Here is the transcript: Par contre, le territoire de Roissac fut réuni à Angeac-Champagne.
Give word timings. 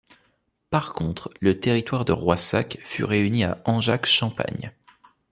Par 0.71 0.93
contre, 0.93 1.29
le 1.41 1.59
territoire 1.59 2.05
de 2.05 2.11
Roissac 2.11 2.79
fut 2.81 3.03
réuni 3.03 3.43
à 3.43 3.61
Angeac-Champagne. 3.65 4.71